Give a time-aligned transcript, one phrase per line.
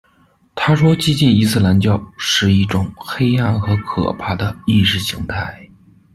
[0.55, 5.69] 她说激进伊斯兰教「是一种黑暗和可怕的意识形态」。